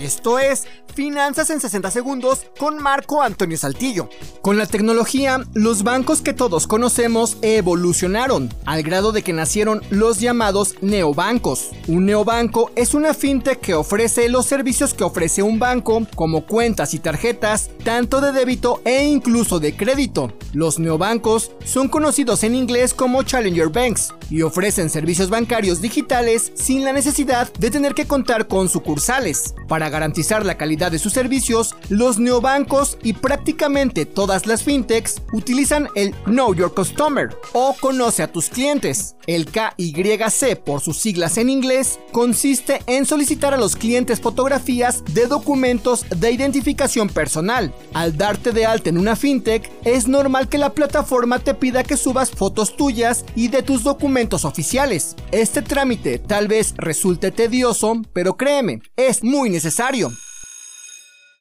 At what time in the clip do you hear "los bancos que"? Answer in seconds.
5.52-6.32